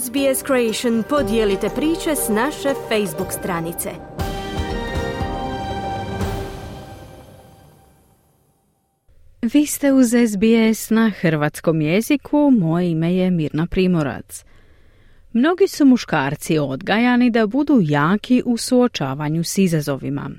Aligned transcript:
SBS 0.00 0.44
Creation 0.46 1.02
podijelite 1.08 1.68
priče 1.74 2.16
s 2.16 2.28
naše 2.28 2.68
Facebook 2.88 3.32
stranice. 3.32 3.90
Vi 9.42 9.66
ste 9.66 9.92
uz 9.92 10.06
SBS 10.06 10.90
na 10.90 11.10
hrvatskom 11.20 11.80
jeziku, 11.80 12.50
moje 12.50 12.90
ime 12.90 13.14
je 13.14 13.30
Mirna 13.30 13.66
Primorac. 13.66 14.44
Mnogi 15.32 15.68
su 15.68 15.84
muškarci 15.84 16.58
odgajani 16.58 17.30
da 17.30 17.46
budu 17.46 17.78
jaki 17.82 18.42
u 18.46 18.56
suočavanju 18.56 19.44
s 19.44 19.58
izazovima. 19.58 20.30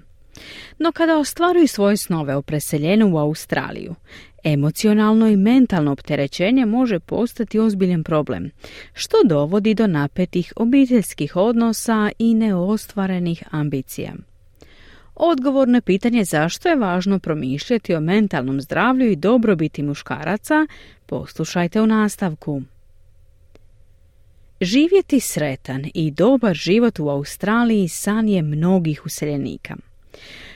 No 0.80 0.92
kada 0.92 1.18
ostvaruju 1.18 1.68
svoje 1.68 1.98
snove 1.98 2.36
o 2.36 2.42
preseljenju 2.42 3.16
u 3.16 3.18
Australiju, 3.18 3.96
emocionalno 4.44 5.28
i 5.28 5.36
mentalno 5.36 5.92
opterećenje 5.92 6.66
može 6.66 7.00
postati 7.00 7.60
ozbiljan 7.60 8.04
problem, 8.04 8.52
što 8.94 9.18
dovodi 9.26 9.74
do 9.74 9.88
napetih 9.88 10.54
obiteljskih 10.56 11.36
odnosa 11.36 12.12
i 12.20 12.34
neostvarenih 12.34 13.44
ambicija. 13.52 14.14
Odgovor 15.16 15.68
na 15.68 15.82
pitanje 15.82 16.24
zašto 16.24 16.70
je 16.70 16.76
važno 16.76 17.20
promišljati 17.20 17.96
o 17.96 18.00
mentalnom 18.00 18.62
zdravlju 18.62 19.12
i 19.12 19.16
dobrobiti 19.16 19.84
muškaraca 19.84 20.68
poslušajte 21.06 21.82
u 21.82 21.88
nastavku. 21.88 22.62
Živjeti 24.62 25.20
sretan 25.20 25.86
i 25.94 26.12
dobar 26.12 26.54
život 26.54 27.00
u 27.00 27.10
Australiji 27.10 27.88
san 27.88 28.30
je 28.30 28.42
mnogih 28.42 29.06
useljenika. 29.06 29.76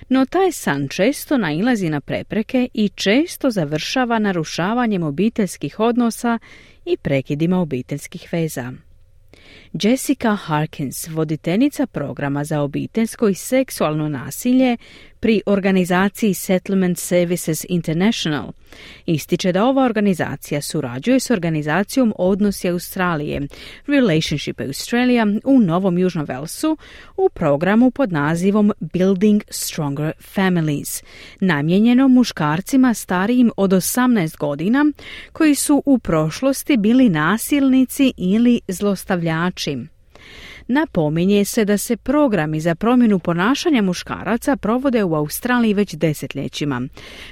No 0.10 0.26
taj 0.26 0.52
san 0.52 0.88
često 0.88 1.38
nailazi 1.38 1.90
na 1.90 2.02
prepreke 2.02 2.68
i 2.74 2.90
često 2.90 3.50
završava 3.50 4.20
narušavanjem 4.20 5.04
obiteljskih 5.04 5.80
odnosa 5.80 6.40
i 6.86 6.98
prekidima 6.98 7.60
obiteljskih 7.60 8.30
veza. 8.32 8.74
Jessica 9.74 10.36
Harkins, 10.36 11.08
voditeljica 11.08 11.88
programa 11.88 12.44
za 12.44 12.62
obiteljsko 12.62 13.28
i 13.28 13.34
seksualno 13.34 14.10
nasilje 14.10 14.78
pri 15.20 15.42
organizaciji 15.46 16.34
Settlement 16.34 17.00
Services 17.00 17.66
International, 17.70 18.52
ističe 19.06 19.52
da 19.52 19.66
ova 19.66 19.84
organizacija 19.84 20.62
surađuje 20.62 21.20
s 21.20 21.30
organizacijom 21.30 22.14
Odnosi 22.18 22.70
Australije, 22.70 23.42
Relationship 23.88 24.62
Australia 24.62 25.28
u 25.46 25.60
Novom 25.60 25.98
Južnom 25.98 26.26
Velsu 26.26 26.78
u 27.18 27.30
programu 27.30 27.92
pod 27.92 28.12
nazivom 28.12 28.74
Building 28.80 29.44
Stronger 29.50 30.12
Families, 30.34 31.04
namijenjeno 31.40 32.08
muškarcima 32.08 32.94
starijim 32.94 33.52
od 33.58 33.72
18 33.72 34.38
godina 34.38 34.86
koji 35.32 35.56
su 35.56 35.84
u 35.86 36.00
prošlosti 36.00 36.78
bili 36.78 37.10
nasilnici 37.10 38.14
ili 38.18 38.62
zlostavljači. 38.68 39.97
Napominje 40.68 41.46
se 41.46 41.66
da 41.66 41.78
se 41.78 41.98
programi 41.98 42.60
za 42.60 42.76
promjenu 42.76 43.20
ponašanja 43.20 43.82
muškaraca 43.82 44.58
provode 44.58 45.04
u 45.04 45.16
Australiji 45.16 45.74
već 45.74 45.96
desetljećima, 45.96 46.82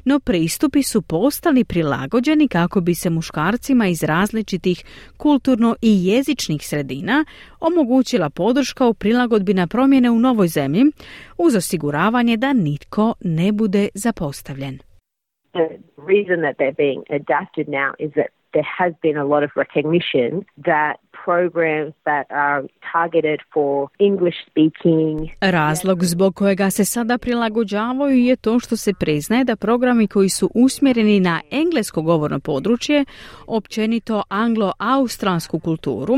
no 0.05 0.19
pristupi 0.19 0.83
su 0.83 1.01
postali 1.01 1.63
prilagođeni 1.63 2.47
kako 2.47 2.81
bi 2.81 2.95
se 2.95 3.09
muškarcima 3.09 3.87
iz 3.87 4.03
različitih 4.03 4.83
kulturno 5.17 5.75
i 5.81 6.07
jezičnih 6.07 6.67
sredina 6.67 7.25
omogućila 7.59 8.29
podrška 8.29 8.87
u 8.87 8.93
prilagodbi 8.93 9.53
na 9.53 9.67
promjene 9.67 10.11
u 10.11 10.19
novoj 10.19 10.47
zemlji 10.47 10.83
uz 11.37 11.55
osiguravanje 11.55 12.37
da 12.37 12.53
nitko 12.53 13.13
ne 13.19 13.51
bude 13.51 13.89
zapostavljen. 13.93 14.79
The 15.53 15.67
reason 15.97 16.37
that 16.45 16.55
they're 16.59 16.77
being 16.77 17.03
adapted 17.09 17.67
now 17.67 17.89
is 17.99 18.11
that 18.11 18.29
there 18.55 18.71
has 18.79 18.93
been 19.01 19.17
a 19.17 19.27
lot 19.33 19.43
of 19.47 19.51
recognition 19.63 20.29
that 20.69 20.95
programs 21.25 21.93
that 22.09 22.25
are 22.29 22.61
targeted 22.93 23.39
for 23.53 23.87
English 23.99 24.37
speaking. 24.49 25.29
Razlog 25.41 26.03
zbog 26.03 26.35
kojega 26.35 26.69
se 26.69 26.85
sada 26.85 27.17
prilagođavaju 27.17 28.17
je 28.17 28.35
to 28.35 28.59
što 28.59 28.77
se 28.77 28.93
priznaje 28.99 29.43
da 29.43 29.55
programi 29.55 30.07
koji 30.07 30.29
su 30.29 30.49
usmjereni 30.55 31.19
na 31.19 31.41
englesko 31.51 32.01
govorno 32.01 32.39
područje, 32.39 33.05
općenito 33.47 34.23
anglo-australsku 34.29 35.59
kulturu, 35.59 36.15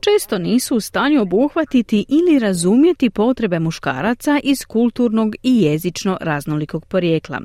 često 0.00 0.38
nisu 0.38 0.76
u 0.76 0.80
stanju 0.80 1.22
obuhvatiti 1.22 2.04
ili 2.08 2.38
razumjeti 2.38 3.10
potrebe 3.10 3.58
muškaraca 3.58 4.40
iz 4.42 4.64
kulturnog 4.64 5.34
i 5.42 5.62
jezično 5.62 6.18
raznolikog 6.20 6.86
porijekla. 6.86 7.40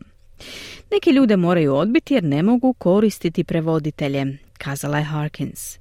Neki 0.92 1.12
ljude 1.12 1.38
moraju 1.38 1.76
odbiti 1.76 2.14
jer 2.14 2.24
ne 2.24 2.44
mogu 2.44 2.74
koristiti 2.74 3.44
prevoditelje, 3.44 4.38
kazala 4.58 4.98
je 4.98 5.04
Harkins. 5.04 5.80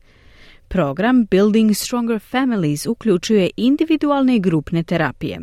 Program 0.68 1.24
Building 1.30 1.76
Stronger 1.76 2.20
Families 2.20 2.86
uključuje 2.86 3.50
individualne 3.56 4.36
i 4.36 4.40
grupne 4.40 4.82
terapije. 4.82 5.40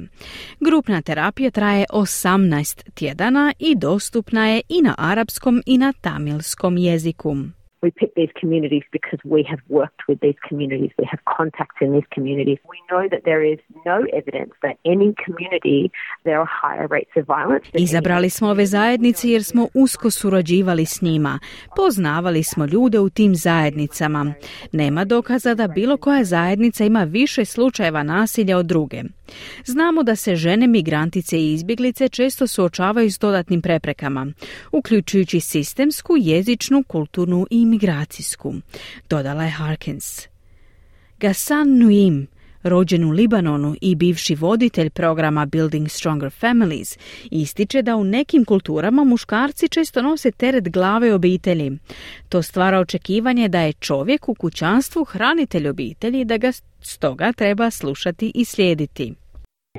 Grupna 0.59 1.01
terapija 1.01 1.51
traje 1.51 1.85
18 1.93 2.91
tjedana 2.93 3.53
i 3.59 3.75
dostupna 3.75 4.47
je 4.47 4.61
i 4.69 4.81
na 4.81 4.95
arapskom 4.97 5.63
i 5.65 5.77
na 5.77 5.93
tamilskom 6.01 6.77
jeziku. 6.77 7.35
We 7.83 7.89
pick 8.01 8.11
these 8.21 8.33
communities 8.41 8.85
because 8.97 9.19
we 9.35 9.41
have 9.51 9.61
worked 9.79 10.01
with 10.09 10.19
these 10.25 10.39
communities, 10.49 10.91
we 11.01 11.07
have 11.13 11.21
contacts 11.37 11.79
in 11.85 11.89
these 11.95 12.09
communities. 12.15 12.59
We 12.73 12.79
know 12.91 13.03
that 13.13 13.21
there 13.29 13.43
is 13.53 13.59
no 13.91 13.97
evidence 14.19 14.53
that 14.65 14.75
any 14.93 15.09
community 15.25 15.79
there 16.25 16.39
are 16.43 16.49
higher 16.63 16.87
rates 16.95 17.13
of 17.19 17.25
violence. 17.37 17.65
Izabrali 17.73 18.29
smo 18.29 18.47
ove 18.49 18.65
zajednice 18.65 19.29
jer 19.29 19.43
smo 19.43 19.67
usko 19.73 20.11
surađivali 20.11 20.85
s 20.85 21.01
njima. 21.01 21.39
Poznavali 21.75 22.43
smo 22.43 22.65
ljude 22.65 22.99
u 22.99 23.09
tim 23.09 23.35
zajednicama. 23.35 24.33
Nema 24.71 25.05
dokaza 25.05 25.53
da 25.53 25.67
bilo 25.67 25.97
koja 25.97 26.23
zajednica 26.23 26.83
ima 26.85 27.03
više 27.03 27.45
slučajeva 27.45 28.03
nasilja 28.03 28.57
od 28.57 28.65
druge. 28.65 29.03
Znamo 29.65 30.03
da 30.03 30.15
se 30.15 30.35
žene 30.35 30.67
migrantice 30.67 31.39
i 31.39 31.53
izbjeglice 31.53 32.09
često 32.09 32.47
suočavaju 32.47 33.11
s 33.11 33.19
dodatnim 33.19 33.61
preprekama, 33.61 34.27
uključujući 34.71 35.39
sistemsku, 35.39 36.13
jezičnu, 36.17 36.83
kulturnu 36.87 37.47
i 37.51 37.61
imigracijsku, 37.61 38.53
dodala 39.09 39.43
je 39.43 39.49
Harkins. 39.49 40.27
Gassan 41.19 41.77
Nuim, 41.77 42.27
rođen 42.63 43.03
u 43.03 43.09
Libanonu 43.09 43.75
i 43.81 43.95
bivši 43.95 44.35
voditelj 44.35 44.89
programa 44.89 45.45
Building 45.45 45.89
Stronger 45.89 46.31
Families, 46.31 46.97
ističe 47.31 47.81
da 47.81 47.95
u 47.95 48.03
nekim 48.03 48.45
kulturama 48.45 49.03
muškarci 49.03 49.69
često 49.69 50.01
nose 50.01 50.31
teret 50.31 50.69
glave 50.69 51.13
obitelji. 51.13 51.77
To 52.29 52.41
stvara 52.41 52.79
očekivanje 52.79 53.47
da 53.47 53.61
je 53.61 53.73
čovjek 53.73 54.29
u 54.29 54.33
kućanstvu 54.35 55.03
hranitelj 55.03 55.67
obitelji 55.67 56.25
da 56.25 56.37
ga 56.37 56.51
stoga 56.81 57.33
treba 57.33 57.71
slušati 57.71 58.31
i 58.35 58.45
slijediti. 58.45 59.13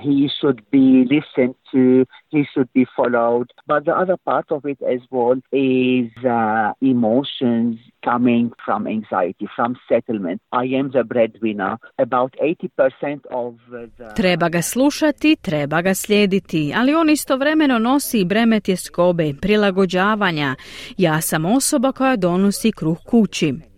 He 0.01 0.31
should 0.41 0.63
be 0.71 1.05
listened 1.05 1.55
to, 1.73 2.05
he 2.31 2.45
should 2.53 2.73
be 2.73 2.87
followed. 2.97 3.51
But 3.67 3.85
the 3.85 3.93
other 3.93 4.17
part 4.17 4.51
of 4.51 4.65
it 4.65 4.79
as 4.83 5.01
well 5.11 5.37
is 5.53 6.11
uh, 6.25 6.73
emotions 6.81 7.79
coming 8.05 8.53
from 8.65 8.87
anxiety, 8.87 9.47
from 9.55 9.77
settlement. 9.89 10.41
I 10.53 10.65
am 10.65 10.91
the 10.91 11.05
breadwinner. 11.05 11.79
About 11.99 12.35
80% 12.43 13.27
of 13.31 13.55
the... 13.71 14.15
Treba 14.17 14.49
ga 14.49 14.63
slušati, 14.63 15.37
treba 15.43 15.83
ga 15.83 15.95
slijediti, 15.95 16.73
ali 16.77 16.95
on 16.95 17.11
istovremeno 17.11 17.79
nosi 17.79 18.21
i 18.21 18.25
breme 18.25 18.61
tjeskobe, 18.61 19.33
prilagođavanja. 19.41 20.55
Ja 20.97 21.21
sam 21.21 21.45
osoba 21.45 21.93
koja 21.93 22.17
donosi 22.17 22.73
kruh 22.73 22.99
kući. 23.07 23.72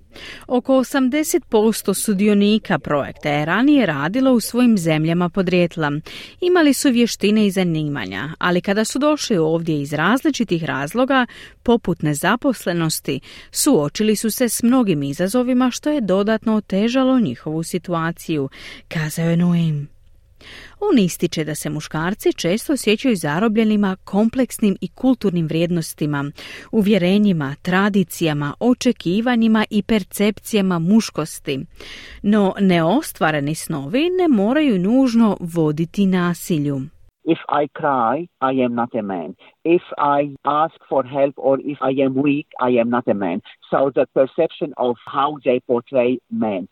Oko 0.47 0.73
80% 0.73 1.95
sudionika 1.95 2.79
projekta 2.79 3.29
je 3.29 3.45
ranije 3.45 3.87
radilo 3.87 4.33
u 4.33 4.41
svojim 4.41 4.79
zemljama 4.79 5.29
podrijetla. 5.29 5.93
Imali 6.41 6.75
su 6.75 6.91
vještine 6.91 7.47
i 7.47 7.51
zanimanja, 7.51 8.31
ali 8.39 8.61
kada 8.61 8.85
su 8.85 8.99
došli 8.99 9.37
ovdje 9.37 9.81
iz 9.81 9.93
različitih 9.93 10.65
razloga, 10.65 11.27
poput 11.63 12.03
nezaposlenosti, 12.03 13.21
suočili 13.51 14.17
su 14.17 14.31
se 14.31 14.49
s 14.49 14.63
mnogim 14.63 15.03
izazovima 15.03 15.71
što 15.71 15.91
je 15.91 16.01
dodatno 16.01 16.57
otežalo 16.57 17.21
njihovu 17.21 17.63
situaciju, 17.63 18.49
kazao 18.89 19.31
je 19.31 19.37
Noem. 19.37 19.94
On 20.81 20.99
ističe 20.99 21.45
da 21.45 21.55
se 21.55 21.71
muškarci 21.71 22.33
često 22.33 22.73
osjećaju 22.73 23.17
zarobljenima 23.17 23.97
kompleksnim 24.05 24.77
i 24.81 24.89
kulturnim 24.89 25.47
vrijednostima, 25.47 26.31
uvjerenjima, 26.73 27.55
tradicijama, 27.63 28.55
očekivanjima 28.61 29.65
i 29.71 29.83
percepcijama 29.83 30.79
muškosti. 30.79 31.61
No 32.23 32.55
neostvareni 32.61 33.55
snovi 33.55 34.11
ne 34.11 34.29
moraju 34.29 34.79
nužno 34.79 35.37
voditi 35.41 36.07
nasilju. 36.07 36.81
If 37.27 37.39
I 37.49 37.69
cry, 37.69 38.29
I 38.41 38.53
am 38.65 38.75
not 38.75 38.95
a 38.95 39.03
man. 39.03 39.35
If 39.65 39.83
I 39.97 40.37
ask 40.45 40.75
for 40.89 41.03
help 41.07 41.35
or 41.37 41.59
if 41.61 41.79
I 41.81 42.03
am 42.05 42.15
weak, 42.15 42.47
I 42.61 42.79
am 42.81 42.91
not 42.91 43.09
a 43.09 43.15
man. 43.15 43.41
So 43.71 43.91
the 43.95 44.07
perception 44.13 44.75
of 44.77 44.97
how 45.07 45.39
they 45.45 45.61
portray 45.67 46.19
men. 46.31 46.69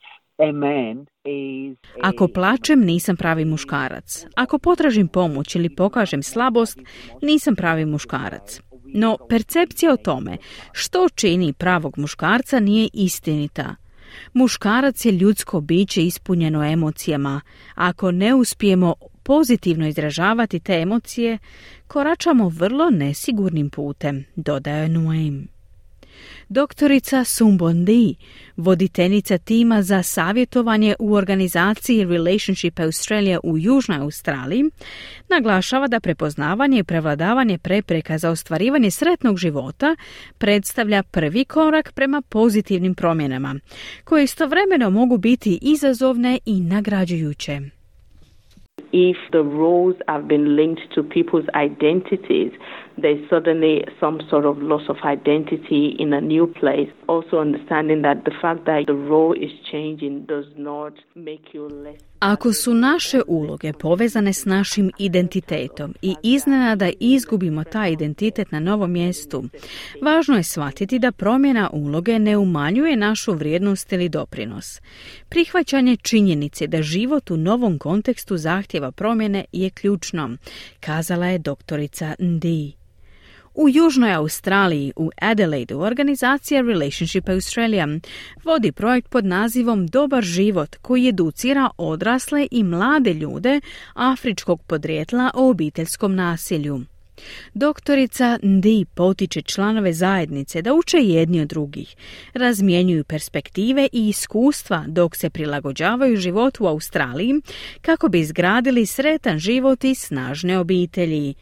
Ako 2.02 2.29
plačem, 2.29 2.81
nisam 2.81 3.17
pravi 3.17 3.44
muškarac. 3.44 4.26
Ako 4.34 4.58
potražim 4.58 5.08
pomoć 5.08 5.55
ili 5.55 5.75
pokažem 5.76 6.23
slabost, 6.23 6.79
nisam 7.23 7.56
pravi 7.56 7.84
muškarac. 7.84 8.61
No, 8.94 9.17
percepcija 9.29 9.93
o 9.93 9.96
tome 9.96 10.37
što 10.73 11.08
čini 11.14 11.52
pravog 11.52 11.99
muškarca 11.99 12.61
nije 12.61 12.88
istinita. 12.93 13.75
Muškarac 14.32 15.05
je 15.05 15.12
ljudsko 15.12 15.61
biće 15.61 16.02
ispunjeno 16.02 16.64
emocijama. 16.64 17.40
Ako 17.75 18.11
ne 18.11 18.35
uspijemo 18.35 18.94
pozitivno 19.23 19.88
izražavati 19.88 20.61
te 20.61 20.73
emocije, 20.73 21.38
koračamo 21.87 22.49
vrlo 22.49 22.90
nesigurnim 22.90 23.70
putem, 23.70 24.25
dodaje 24.37 24.88
Nuaim. 24.88 25.49
Doktorica 26.49 27.25
Sumbondi, 27.25 28.14
voditeljica 28.56 29.38
tima 29.38 29.82
za 29.82 30.03
savjetovanje 30.03 30.94
u 30.99 31.14
organizaciji 31.14 32.05
Relationship 32.05 32.81
Australia 32.81 33.41
u 33.43 33.59
Južnoj 33.59 33.99
Australiji, 33.99 34.64
naglašava 35.29 35.88
da 35.88 36.00
prepoznavanje 36.00 36.79
i 36.79 36.85
prevladavanje 36.85 37.59
prepreka 37.59 38.19
za 38.19 38.31
ostvarivanje 38.31 38.91
sretnog 38.91 39.37
života 39.37 39.97
predstavlja 40.38 41.03
prvi 41.03 41.44
korak 41.44 41.93
prema 41.93 42.23
pozitivnim 42.29 42.94
promjenama, 42.94 43.55
koje 44.05 44.25
istovremeno 44.25 44.91
mogu 44.91 45.19
biti 45.19 45.59
izazovne 45.62 46.38
i 46.47 46.61
nagrađujuće. 46.61 47.61
If 48.93 49.17
the 49.31 49.43
roles 49.43 49.97
have 50.06 50.25
been 50.25 50.55
linked 50.56 50.91
to 50.94 51.03
people's 51.03 51.49
identities, 51.69 52.53
there's 53.02 53.28
suddenly 53.28 53.84
some 54.00 54.20
sort 54.31 54.44
of 54.44 54.62
loss 54.62 54.88
of 54.88 54.96
identity 55.04 55.96
in 55.99 56.12
a 56.12 56.20
new 56.20 56.46
place. 56.60 56.90
Also 57.08 57.40
understanding 57.40 58.02
that 58.02 58.25
the 58.25 58.34
fact 58.43 58.64
that 58.64 58.87
the 58.87 58.94
role 58.94 59.34
is 59.46 59.52
changing 59.70 60.26
does 60.26 60.46
not 60.56 60.93
make 61.14 61.54
you 61.54 61.69
less 61.69 62.12
Ako 62.22 62.52
su 62.52 62.75
naše 62.75 63.20
uloge 63.26 63.72
povezane 63.72 64.32
s 64.32 64.44
našim 64.44 64.90
identitetom 64.99 65.94
i 66.02 66.14
iznenada 66.22 66.90
izgubimo 67.00 67.64
taj 67.64 67.93
identitet 67.93 68.52
na 68.52 68.60
novom 68.60 68.93
mjestu, 68.93 69.44
važno 70.02 70.37
je 70.37 70.43
shvatiti 70.43 70.99
da 70.99 71.12
promjena 71.12 71.70
uloge 71.72 72.19
ne 72.19 72.37
umanjuje 72.37 72.96
našu 72.96 73.32
vrijednost 73.32 73.93
ili 73.93 74.08
doprinos. 74.08 74.81
Prihvaćanje 75.28 75.96
činjenice 75.96 76.66
da 76.66 76.82
život 76.82 77.31
u 77.31 77.37
novom 77.37 77.78
kontekstu 77.78 78.37
zahtjeva 78.37 78.90
promjene 78.90 79.44
je 79.52 79.70
ključno, 79.70 80.31
kazala 80.81 81.26
je 81.26 81.38
doktorica 81.38 82.14
Ndi. 82.19 82.72
U 83.54 83.69
Južnoj 83.69 84.12
Australiji, 84.12 84.93
u 84.96 85.10
Adelaidu, 85.16 85.81
organizacija 85.81 86.60
Relationship 86.60 87.28
Australia 87.28 87.88
vodi 88.44 88.72
projekt 88.72 89.08
pod 89.08 89.25
nazivom 89.25 89.87
Dobar 89.87 90.22
život 90.22 90.76
koji 90.76 91.08
educira 91.08 91.70
odrasle 91.76 92.49
i 92.50 92.62
mlade 92.62 93.14
ljude 93.14 93.60
afričkog 93.94 94.62
podrijetla 94.62 95.31
o 95.34 95.50
obiteljskom 95.50 96.14
nasilju. 96.14 96.81
Doktorica 97.54 98.38
Ndi 98.43 98.84
potiče 98.94 99.43
članove 99.43 99.93
zajednice 99.93 100.62
da 100.62 100.75
uče 100.75 100.99
jedni 100.99 101.40
od 101.40 101.49
drugih, 101.49 101.96
razmjenjuju 102.34 103.04
perspektive 103.04 103.88
i 103.93 104.08
iskustva 104.08 104.84
dok 104.88 105.16
se 105.16 105.31
prilagođavaju 105.31 106.16
životu 106.16 106.64
u 106.64 106.66
Australiji 106.66 107.40
kako 107.82 108.08
bi 108.08 108.20
izgradili 108.20 108.87
sretan 108.87 109.38
život 109.38 109.84
i 109.84 109.94
snažne 109.94 110.58
obitelji. 110.58 111.34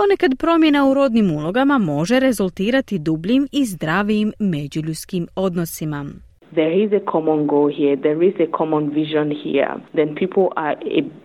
Ponekad 0.00 0.38
promjena 0.38 0.86
u 0.86 0.94
rodnim 0.94 1.30
ulogama 1.30 1.78
može 1.78 2.20
rezultirati 2.20 2.98
dubljim 2.98 3.48
i 3.52 3.66
zdravijim 3.66 4.32
međuljudskim 4.38 5.28
odnosima. 5.34 6.06
There 6.54 6.72
is 6.72 6.92
a 6.92 7.00
common 7.00 7.46
goal 7.46 7.68
here, 7.68 7.94
there 7.96 8.22
is 8.22 8.34
a 8.40 8.46
common 8.46 8.90
vision 8.90 9.30
here, 9.30 9.74
then 9.94 10.14
people 10.14 10.48
are 10.56 10.76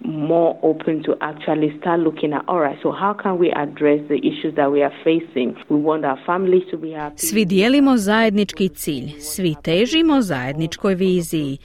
more 0.02 0.60
open 0.62 1.02
to 1.04 1.16
actually 1.22 1.80
start 1.80 2.00
looking 2.02 2.34
at, 2.34 2.44
all 2.48 2.60
right, 2.60 2.78
so 2.84 2.92
how 2.92 3.14
can 3.14 3.38
we 3.40 3.50
address 3.52 4.02
the 4.10 4.18
issues 4.18 4.54
that 4.56 4.70
we 4.72 4.84
are 4.84 4.94
facing? 5.04 5.56
We 5.70 5.78
want 5.78 6.04
our 6.04 6.20
families 6.26 6.64
to 6.72 6.78
be 6.78 6.92
happy. 6.92 7.18
Svi 7.18 7.46
dijelimo 7.46 7.98
zajednički 7.98 8.70
cilj, 8.70 9.10
svi 9.20 9.56
težimo 9.64 10.22
zajedničkoj 10.22 10.96
viziji. 10.96 11.58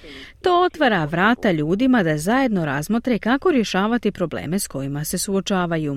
To 0.42 0.62
otvara 0.62 1.04
vrata 1.04 1.50
ljudima 1.52 2.02
da 2.02 2.18
zajedno 2.18 2.64
razmotre 2.64 3.18
kako 3.18 3.50
rješavati 3.50 4.12
probleme 4.12 4.58
s 4.58 4.68
kojima 4.68 5.04
se 5.04 5.18
suočavaju. 5.18 5.96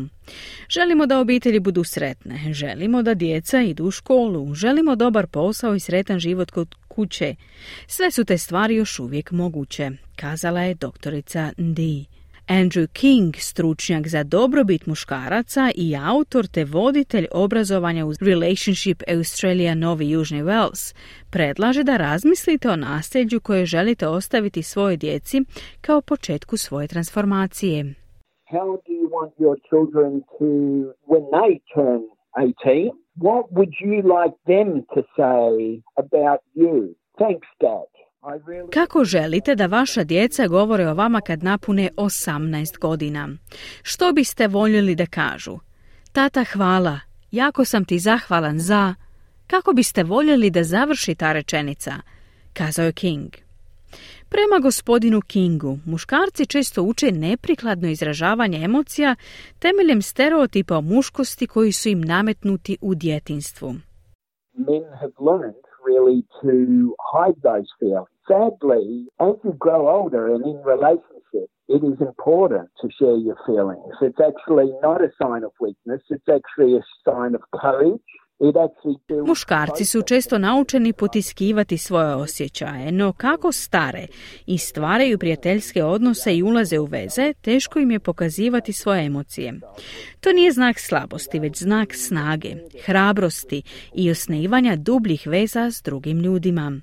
Želimo 0.69 1.05
da 1.05 1.19
obitelji 1.19 1.59
budu 1.59 1.83
sretne, 1.83 2.53
želimo 2.53 3.01
da 3.01 3.13
djeca 3.13 3.61
idu 3.61 3.85
u 3.85 3.91
školu, 3.91 4.53
želimo 4.53 4.95
dobar 4.95 5.27
posao 5.27 5.75
i 5.75 5.79
sretan 5.79 6.19
život 6.19 6.51
kod 6.51 6.75
kuće. 6.95 7.35
Sve 7.88 8.11
su 8.11 8.25
te 8.25 8.38
stvari 8.38 8.75
još 8.75 8.99
uvijek 8.99 9.31
moguće, 9.31 9.91
kazala 10.15 10.61
je 10.61 10.75
doktorica 10.75 11.51
Ndi. 11.57 12.05
Andrew 12.47 12.88
King, 12.88 13.35
stručnjak 13.35 14.07
za 14.07 14.23
dobrobit 14.23 14.85
muškaraca 14.85 15.71
i 15.75 15.95
autor 15.95 16.47
te 16.47 16.65
voditelj 16.65 17.27
obrazovanja 17.31 18.05
u 18.05 18.11
Relationship 18.21 19.03
Australia 19.17 19.75
Novi 19.75 20.09
Južni 20.09 20.43
Wales, 20.43 20.95
predlaže 21.29 21.83
da 21.83 21.97
razmislite 21.97 22.69
o 22.69 22.75
nasljeđu 22.75 23.39
koje 23.39 23.65
želite 23.65 24.07
ostaviti 24.07 24.63
svoje 24.63 24.97
djeci 24.97 25.41
kao 25.81 26.01
početku 26.01 26.57
svoje 26.57 26.87
transformacije. 26.87 27.94
How 28.53 28.67
do 28.85 28.91
you 28.99 29.07
want 29.17 29.31
your 29.45 29.55
children 29.69 30.11
to, 30.37 30.45
when 31.11 31.23
they 31.35 31.51
turn 31.73 32.01
18, 32.35 33.00
what 33.17 33.51
would 33.51 33.73
you 33.79 34.01
like 34.01 34.35
them 34.45 34.85
to 34.93 35.01
say 35.15 35.81
about 35.97 36.41
you? 36.55 36.95
Thanks, 37.17 37.47
Dad. 37.59 37.91
Kako 38.73 39.03
želite 39.03 39.55
da 39.55 39.65
vaša 39.65 40.03
djeca 40.03 40.47
govore 40.47 40.87
o 40.87 40.93
vama 40.93 41.21
kad 41.21 41.43
napune 41.43 41.89
18 41.97 42.79
godina? 42.79 43.29
Što 43.83 44.11
biste 44.13 44.47
voljeli 44.47 44.95
da 44.95 45.05
kažu? 45.05 45.57
Tata, 46.11 46.43
hvala. 46.43 46.99
Jako 47.31 47.65
sam 47.65 47.85
ti 47.85 47.99
zahvalan 47.99 48.59
za... 48.59 48.95
Kako 49.47 49.73
biste 49.73 50.03
voljeli 50.03 50.49
da 50.49 50.63
završi 50.63 51.15
ta 51.15 51.33
rečenica? 51.33 51.91
Kazao 52.53 52.85
je 52.85 52.93
King. 52.93 53.29
Prema 54.36 54.57
gospodinu 54.68 55.19
Kingu, 55.28 55.74
muškarci 55.86 56.45
često 56.45 56.83
uče 56.83 57.07
neprikladno 57.12 57.88
izražavanje 57.88 58.57
emocija 58.63 59.16
temeljem 59.60 60.01
stereotipa 60.01 60.75
o 60.78 60.81
muškosti 60.81 61.48
koji 61.48 61.72
su 61.72 61.89
im 61.89 62.01
nametnuti 62.01 62.78
u 62.81 62.95
djetinstvu. 62.95 63.68
Men 64.69 64.83
have 65.01 65.16
learned 65.30 65.62
really 65.89 66.19
to 66.42 66.54
hide 67.13 67.39
those 67.50 67.69
feelings. 67.80 68.12
Sadly, 68.31 68.86
as 69.30 69.36
you 69.45 69.54
grow 69.66 69.83
older 70.00 70.24
and 70.33 70.44
in 70.51 70.57
relationships, 70.74 71.54
it 71.75 71.81
is 71.92 71.98
important 72.12 72.68
to 72.81 72.86
share 72.98 73.18
your 73.28 73.38
feelings. 73.48 73.94
It's 74.07 74.22
actually 74.30 74.69
not 74.88 75.00
a 75.10 75.12
sign 75.22 75.42
of 75.48 75.54
weakness, 75.66 76.01
it's 76.16 76.30
actually 76.38 76.72
a 76.81 76.83
sign 77.07 77.31
of 77.39 77.44
courage 77.63 78.12
Muškarci 79.27 79.85
su 79.85 80.01
često 80.01 80.38
naučeni 80.38 80.93
potiskivati 80.93 81.77
svoje 81.77 82.15
osjećaje, 82.15 82.92
no 82.92 83.13
kako 83.13 83.51
stare 83.51 84.07
i 84.45 84.57
stvaraju 84.57 85.18
prijateljske 85.18 85.83
odnose 85.83 86.35
i 86.35 86.44
ulaze 86.44 86.80
u 86.80 86.85
veze, 86.85 87.33
teško 87.42 87.80
im 87.80 87.92
je 87.92 87.99
pokazivati 87.99 88.73
svoje 88.73 89.06
emocije. 89.06 89.54
To 90.19 90.31
nije 90.31 90.51
znak 90.51 90.80
slabosti, 90.80 91.39
već 91.39 91.57
znak 91.57 91.95
snage, 91.95 92.56
hrabrosti 92.85 93.61
i 93.95 94.11
osnivanja 94.11 94.75
dubljih 94.75 95.27
veza 95.27 95.71
s 95.71 95.81
drugim 95.81 96.19
ljudima. 96.19 96.81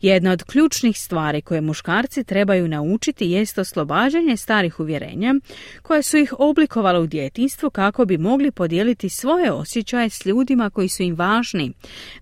Jedna 0.00 0.32
od 0.32 0.44
ključnih 0.44 0.98
stvari 0.98 1.40
koje 1.40 1.60
muškarci 1.60 2.24
trebaju 2.24 2.68
naučiti 2.68 3.30
jest 3.30 3.58
oslobađanje 3.58 4.36
starih 4.36 4.80
uvjerenja 4.80 5.34
koje 5.82 6.02
su 6.02 6.16
ih 6.16 6.34
oblikovala 6.38 7.00
u 7.00 7.06
djetinstvu 7.06 7.70
kako 7.70 8.04
bi 8.04 8.18
mogli 8.18 8.50
podijeliti 8.50 9.08
svoje 9.08 9.52
osjećaje 9.52 10.10
s 10.10 10.26
ljudima 10.26 10.70
koji 10.70 10.88
su 10.88 11.02
im 11.02 11.14
važni, 11.14 11.72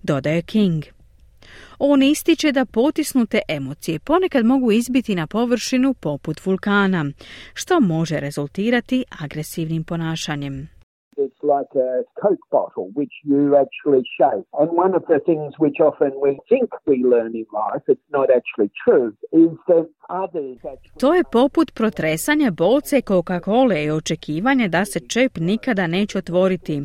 dodaje 0.03 0.41
King. 0.41 0.83
On 1.79 2.03
ističe 2.03 2.51
da 2.51 2.65
potisnute 2.65 3.39
emocije 3.47 3.99
ponekad 3.99 4.45
mogu 4.45 4.71
izbiti 4.71 5.15
na 5.15 5.27
površinu 5.27 5.93
poput 5.93 6.45
vulkana, 6.45 7.05
što 7.53 7.79
može 7.79 8.19
rezultirati 8.19 9.05
agresivnim 9.19 9.83
ponašanjem. 9.83 10.69
It's 11.25 11.43
like 11.55 11.71
a 11.89 11.91
Coke 12.21 12.45
bottle 12.51 12.87
which 12.99 13.15
you 13.31 13.41
actually 13.63 14.03
shake. 14.17 14.45
And 14.59 14.69
one 14.85 14.93
of 14.99 15.03
the 15.11 15.19
things 15.29 15.51
which 15.63 15.77
often 15.89 16.11
we 16.25 16.31
think 16.49 16.67
we 16.89 16.97
learn 17.13 17.31
in 17.41 17.47
life, 17.63 17.83
it's 17.93 18.09
not 18.17 18.27
actually 18.37 18.71
true, 18.83 19.09
is 19.43 19.51
that 19.69 19.85
others 20.23 20.57
actually... 20.73 20.99
To 20.99 21.13
je 21.13 21.23
poput 21.31 21.73
protresanja 21.73 22.51
boce 22.51 23.01
Coca-Cola 23.01 23.77
i 23.79 23.91
očekivanje 23.91 24.67
da 24.67 24.85
se 24.85 24.99
čep 24.99 25.37
nikada 25.37 25.87
neće 25.87 26.17
otvoriti. 26.17 26.83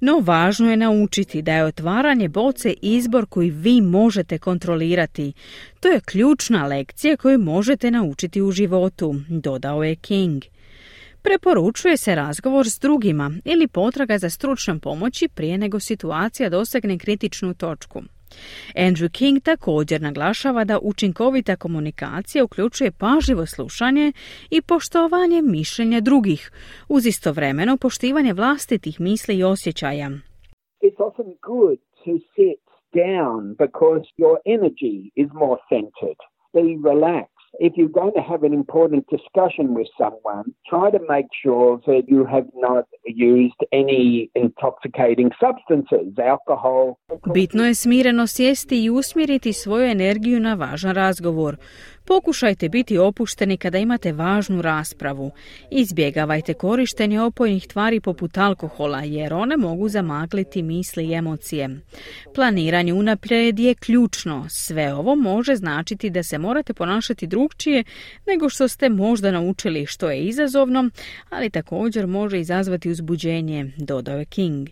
No 0.00 0.20
važno 0.20 0.70
je 0.70 0.76
naučiti 0.76 1.42
da 1.42 1.52
je 1.52 1.64
otvaranje 1.64 2.28
boce 2.28 2.74
izbor 2.82 3.26
koji 3.26 3.50
vi 3.50 3.80
možete 3.80 4.38
kontrolirati. 4.38 5.32
To 5.80 5.88
je 5.88 6.00
ključna 6.00 6.66
lekcija 6.66 7.16
koju 7.16 7.38
možete 7.38 7.90
naučiti 7.90 8.42
u 8.42 8.50
životu, 8.50 9.14
dodao 9.28 9.84
je 9.84 9.94
King. 9.94 10.42
Preporučuje 11.28 11.96
se 11.96 12.14
razgovor 12.14 12.66
s 12.68 12.78
drugima 12.78 13.30
ili 13.44 13.68
potraga 13.68 14.18
za 14.18 14.30
stručnom 14.30 14.80
pomoći 14.80 15.28
prije 15.28 15.58
nego 15.58 15.80
situacija 15.80 16.48
dosegne 16.48 16.98
kritičnu 16.98 17.54
točku. 17.54 18.02
Andrew 18.76 19.10
King 19.12 19.42
također 19.42 20.02
naglašava 20.02 20.64
da 20.64 20.78
učinkovita 20.82 21.56
komunikacija 21.56 22.44
uključuje 22.44 22.92
pažljivo 22.92 23.46
slušanje 23.46 24.12
i 24.50 24.62
poštovanje 24.62 25.42
mišljenja 25.42 26.00
drugih, 26.00 26.50
uz 26.88 27.06
istovremeno 27.06 27.76
poštivanje 27.76 28.32
vlastitih 28.32 29.00
misli 29.00 29.38
i 29.38 29.44
osjećaja. 29.44 30.08
It's 30.86 31.00
often 31.08 31.28
good 31.52 31.78
to 32.04 32.12
sit 32.34 32.64
down 33.04 33.40
because 33.64 34.04
your 34.22 34.36
energy 34.56 34.96
is 35.22 35.28
more 35.42 35.58
centered. 35.72 36.20
Be 36.52 36.64
relaxed. 36.90 37.33
If 37.60 37.72
you're 37.76 37.96
going 38.00 38.14
to 38.14 38.24
have 38.32 38.42
an 38.42 38.52
important 38.52 39.04
discussion 39.16 39.66
with 39.78 39.88
someone, 39.98 40.44
try 40.70 40.90
to 40.90 41.00
make 41.14 41.28
sure 41.42 41.80
that 41.86 42.02
you 42.08 42.24
have 42.34 42.48
not 42.68 42.84
used 43.04 43.60
any 43.72 44.30
intoxicating 44.34 45.30
substances, 45.44 46.18
alcohol. 46.18 46.94
Bitno 47.34 47.64
je 47.64 47.74
smireno 47.74 48.26
sjesti 48.26 48.84
i 48.84 48.90
usmjeriti 48.90 49.52
svoju 49.52 49.84
energiju 49.86 50.40
na 50.40 50.54
važan 50.54 50.94
razgovor. 50.94 51.56
Pokušajte 52.06 52.68
biti 52.68 52.98
opušteni 52.98 53.56
kada 53.56 53.78
imate 53.78 54.12
važnu 54.12 54.62
raspravu. 54.62 55.30
Izbjegavajte 55.70 56.54
korištenje 56.54 57.20
opojnih 57.20 57.66
tvari 57.66 58.00
poput 58.00 58.38
alkohola 58.38 59.00
jer 59.00 59.34
one 59.34 59.56
mogu 59.56 59.88
zamagliti 59.88 60.62
misli 60.62 61.04
i 61.04 61.12
emocije. 61.14 61.80
Planiranje 62.34 62.92
unaprijed 62.92 63.58
je 63.58 63.74
ključno. 63.74 64.46
Sve 64.50 64.94
ovo 64.94 65.16
može 65.16 65.56
značiti 65.56 66.10
da 66.10 66.22
se 66.22 66.38
morate 66.38 66.74
ponašati 66.74 67.26
drugčije 67.26 67.84
nego 68.26 68.48
što 68.48 68.68
ste 68.68 68.88
možda 68.88 69.30
naučili 69.30 69.86
što 69.86 70.10
je 70.10 70.24
izazovno, 70.24 70.90
ali 71.30 71.50
također 71.50 72.06
može 72.06 72.40
izazvati 72.40 72.90
uzbuđenje, 72.90 73.72
dodao 73.76 74.18
je 74.18 74.24
King. 74.24 74.68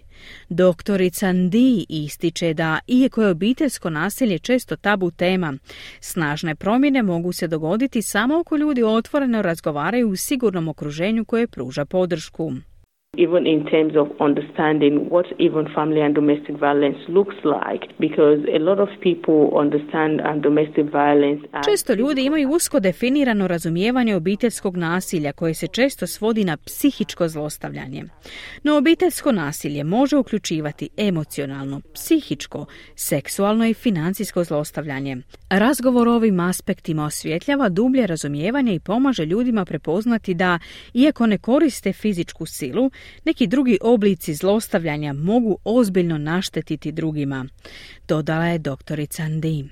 Doktorica 0.48 1.32
Ndi 1.32 1.86
ističe 1.88 2.54
da, 2.54 2.78
iako 2.86 3.22
je 3.22 3.28
obiteljsko 3.28 3.90
nasilje 3.90 4.38
često 4.38 4.76
tabu 4.76 5.10
tema, 5.10 5.54
snažne 6.00 6.54
promjene 6.54 7.02
mogu 7.02 7.32
se 7.32 7.48
dogoditi 7.48 8.02
samo 8.02 8.40
ako 8.40 8.56
ljudi 8.56 8.82
otvoreno 8.82 9.42
razgovaraju 9.42 10.08
u 10.08 10.16
sigurnom 10.16 10.68
okruženju 10.68 11.24
koje 11.24 11.46
pruža 11.46 11.84
podršku. 11.84 12.52
Even 13.18 13.46
in 13.46 13.66
terms 13.66 13.94
of 13.94 14.06
understanding 14.20 15.10
what 15.10 15.26
even 15.38 15.68
family 15.74 16.00
and 16.00 16.14
domestic 16.14 16.56
violence 16.56 16.96
looks 17.08 17.34
like 17.44 17.82
because 18.00 18.38
a 18.54 18.58
lot 18.58 18.80
of 18.80 18.88
people 19.02 19.50
understand 19.54 20.22
domestic 20.42 20.86
violence 20.90 21.46
as 21.52 21.64
Često 21.64 21.94
ljudi 21.94 22.24
imaju 22.24 22.50
usko 22.50 22.80
definirano 22.80 23.46
razumijevanje 23.48 24.16
obiteljskog 24.16 24.76
nasilja 24.76 25.32
koje 25.32 25.54
se 25.54 25.66
često 25.66 26.06
svodi 26.06 26.44
na 26.44 26.56
psihičko 26.56 27.28
zlostavljanje. 27.28 28.04
No 28.62 28.76
obiteljsko 28.76 29.32
nasilje 29.32 29.84
može 29.84 30.16
uključivati 30.16 30.88
emocionalno, 30.96 31.80
psihičko, 31.94 32.66
seksualno 32.94 33.66
i 33.66 33.74
financijsko 33.74 34.44
zlostavljanje. 34.44 35.16
Razgovor 35.50 36.08
o 36.08 36.14
ovim 36.14 36.40
aspektima 36.40 37.04
osvjetljava 37.04 37.68
dublje 37.68 38.06
razumijevanje 38.06 38.74
i 38.74 38.80
pomaže 38.80 39.24
ljudima 39.24 39.64
prepoznati 39.64 40.34
da, 40.34 40.58
iako 40.94 41.26
ne 41.26 41.38
koriste 41.38 41.92
fizičku 41.92 42.46
silu, 42.46 42.90
neki 43.24 43.46
drugi 43.46 43.78
oblici 43.80 44.34
zlostavljanja 44.34 45.12
mogu 45.12 45.58
ozbiljno 45.64 46.18
naštetiti 46.18 46.92
drugima, 46.92 47.46
dodala 48.08 48.46
je 48.46 48.58
doktorica 48.58 49.28
Ndi. 49.28 49.68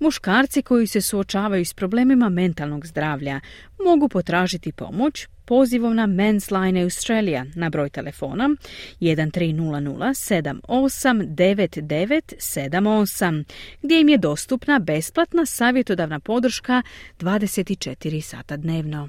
Muškarci 0.00 0.62
koji 0.62 0.86
se 0.86 1.00
suočavaju 1.00 1.64
s 1.64 1.74
problemima 1.74 2.28
mentalnog 2.28 2.86
zdravlja 2.86 3.40
mogu 3.84 4.08
potražiti 4.08 4.72
pomoć 4.72 5.26
pozivom 5.44 5.96
na 5.96 6.06
Men's 6.06 6.60
Line 6.60 6.82
Australia 6.82 7.46
na 7.54 7.70
broj 7.70 7.90
telefona 7.90 8.48
1300 9.00 10.10
789978 10.60 13.44
gdje 13.82 14.00
im 14.00 14.08
je 14.08 14.18
dostupna 14.18 14.78
besplatna 14.78 15.46
savjetodavna 15.46 16.20
podrška 16.20 16.82
24 17.18 18.20
sata 18.20 18.56
dnevno. 18.56 19.08